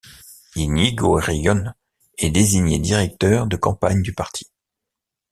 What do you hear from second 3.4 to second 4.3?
de campagne du